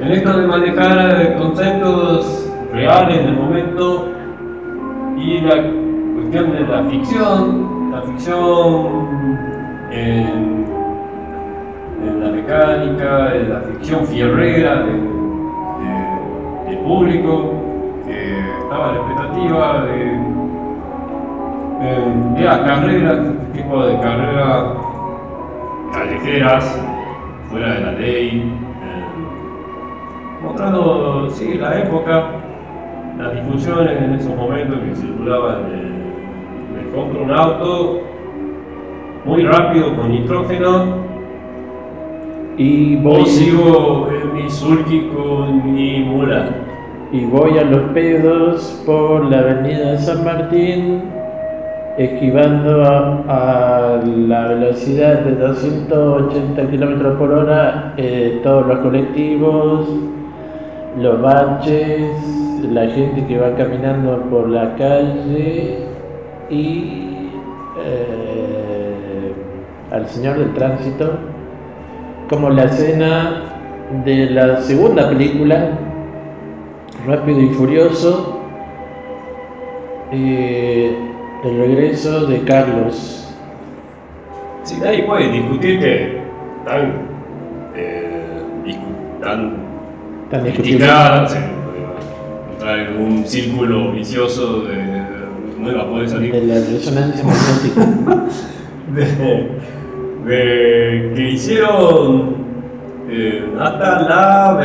[0.00, 4.08] en esto de manejar conceptos reales del momento
[5.16, 5.54] y la
[6.14, 9.08] cuestión de la ficción, la ficción
[9.92, 10.64] en,
[12.04, 17.52] en la mecánica, en la ficción fierrera de- de- del público,
[18.06, 20.31] que estaba a la expectativa de
[21.82, 24.64] eh, carreras, este tipo de carreras
[25.92, 26.80] callejeras,
[27.50, 28.52] fuera de la ley,
[28.82, 32.30] eh, mostrando, sí, la época,
[33.18, 38.00] las discusiones en esos momentos que circulaban, de, me compro un auto
[39.24, 41.02] muy rápido con nitrógeno,
[42.58, 46.50] Y voy, sigo en mi con mi mula.
[47.10, 51.02] y voy a los pedos por la avenida de San Martín,
[51.98, 52.82] esquivando
[53.28, 59.86] a, la velocidad de 280 km por hora eh, todos los colectivos,
[60.98, 62.10] los baches,
[62.70, 65.78] la gente que va caminando por la calle
[66.48, 67.30] y
[67.84, 69.32] eh,
[69.90, 71.12] al señor del tránsito,
[72.30, 73.42] como la escena
[74.04, 75.78] de la segunda película,
[77.06, 78.38] Rápido y Furioso,
[80.12, 81.11] eh,
[81.44, 83.28] el regreso de Carlos.
[84.64, 86.22] Sí, nadie puede discutir que
[86.64, 86.92] tan,
[87.74, 88.42] eh,
[89.20, 89.62] tan
[90.30, 91.38] Tan criticada, se
[92.52, 95.02] entrar en un círculo vicioso de
[95.58, 96.32] no iba a poder salir.
[96.32, 98.24] De la resonancia magnética.
[98.94, 102.36] de, de que hicieron
[103.10, 104.58] eh, hasta, la,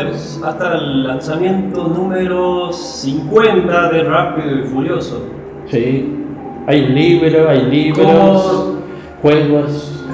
[0.45, 5.25] hasta el lanzamiento número 50 de Rápido y Furioso.
[5.65, 6.26] Sí.
[6.67, 8.75] Hay un libro, hay libros, ¿Cómo?
[9.21, 10.05] juegos,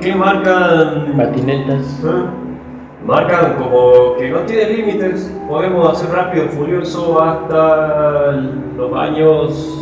[0.00, 1.14] ¿Qué marcan?
[1.16, 2.02] patinetas.
[3.06, 5.32] Marcan como que no tiene límites.
[5.48, 8.32] Podemos hacer Rápido y Furioso hasta
[8.76, 9.78] los años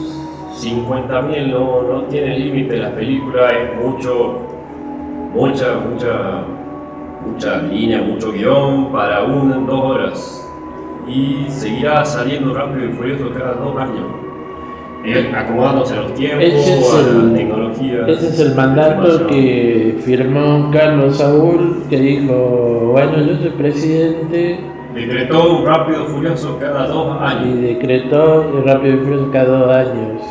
[0.61, 4.41] 50.000, no, no tiene límite la película, es mucho,
[5.33, 6.45] mucha, mucha,
[7.27, 10.51] mucha línea, mucho guion para una, dos horas.
[11.09, 14.30] Y seguirá saliendo Rápido y Furioso cada dos años.
[15.03, 18.07] Eh, acomodándose a los tiempos, Ese es a el- la tecnología.
[18.07, 24.59] Ese es el mandato que firmó Carlos Saúl, que dijo, bueno, yo soy presidente
[24.95, 27.61] Decretó un Rápido y Furioso cada dos y años.
[27.63, 30.23] decretó el Rápido y Furioso cada dos años.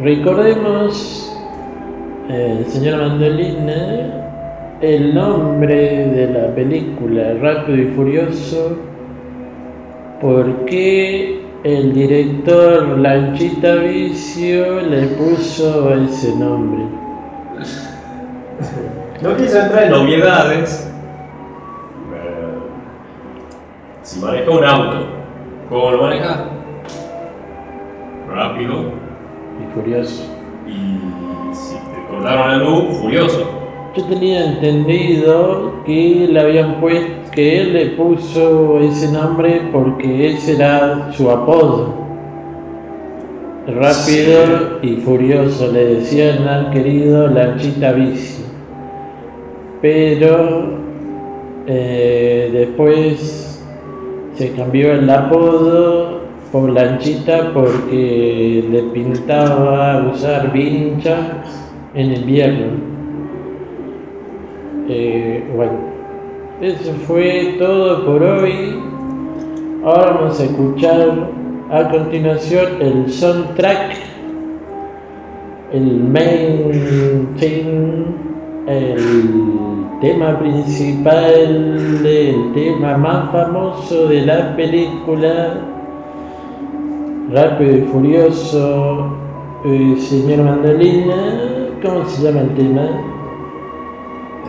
[0.00, 1.36] Recordemos,
[2.30, 4.22] eh, señor Mandolina,
[4.80, 5.74] el nombre
[6.08, 8.78] de la película Rápido y Furioso,
[10.20, 16.84] por qué el director Lanchita Vicio le puso ese nombre.
[19.22, 20.92] No quise entrar en obviedades.
[22.14, 22.58] Eh,
[24.02, 25.06] Si maneja un auto,
[25.70, 26.44] ¿cómo lo maneja?
[28.28, 28.92] Rápido.
[29.58, 30.24] Y Furioso.
[30.66, 30.98] Y
[31.54, 33.50] si te cortaron la luz, furioso.
[33.96, 40.54] Yo tenía entendido que le habían puesto, que él le puso ese nombre porque ese
[40.54, 42.04] era su apodo.
[43.66, 48.44] Rápido y furioso, le decían al querido Lanchita Bici.
[49.80, 50.78] Pero
[51.66, 53.62] eh, después
[54.34, 56.20] se cambió el apodo
[56.52, 61.42] por Lanchita porque le pintaba usar vincha
[61.94, 62.66] en invierno.
[64.88, 65.93] Eh, bueno,
[66.60, 68.80] eso fue todo por hoy.
[69.84, 71.30] Ahora vamos a escuchar
[71.70, 73.96] a continuación el soundtrack,
[75.72, 78.04] el main theme,
[78.66, 78.98] el
[80.00, 85.60] tema principal, el tema más famoso de la película
[87.30, 89.08] Rápido y Furioso,
[89.64, 91.16] eh, señor Mandolina,
[91.82, 92.82] ¿cómo se llama el tema?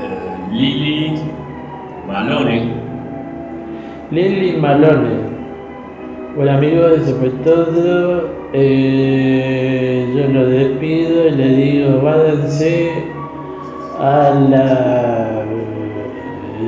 [0.02, 1.36] Eh, Lili
[2.08, 2.74] Malone.
[4.12, 5.26] Lily Malone.
[6.36, 8.30] Bueno amigos, eso fue todo.
[8.54, 12.92] Eh, yo lo despido y le digo, váyanse
[14.00, 15.44] a la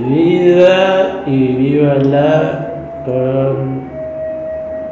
[0.09, 3.89] vida y vívanla con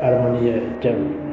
[0.01, 0.61] armonía.
[0.81, 1.24] Chao.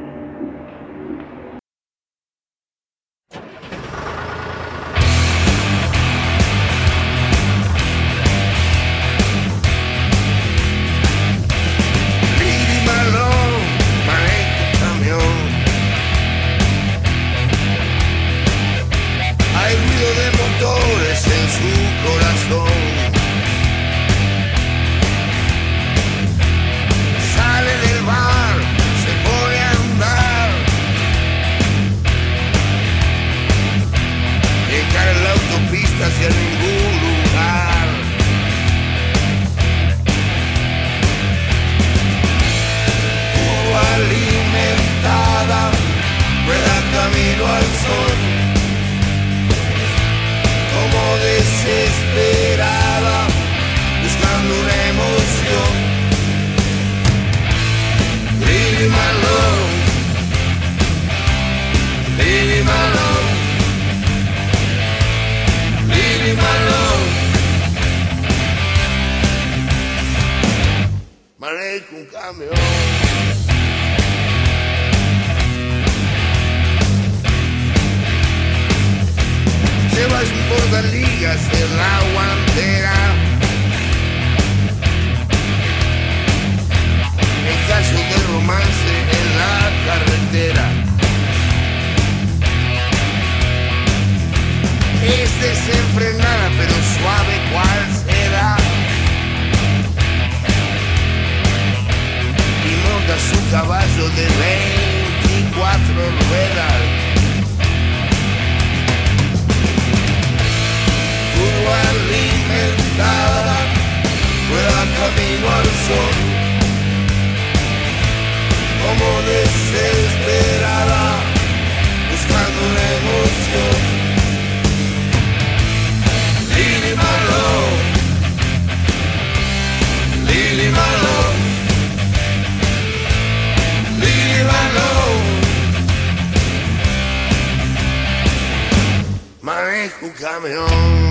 [140.33, 141.02] I'm young.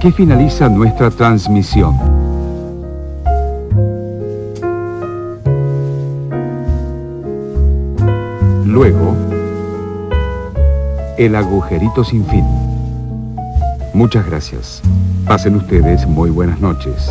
[0.00, 1.94] Aquí finaliza nuestra transmisión.
[8.64, 9.14] Luego,
[11.18, 12.46] el agujerito sin fin.
[13.92, 14.80] Muchas gracias.
[15.26, 17.10] Pasen ustedes muy buenas noches.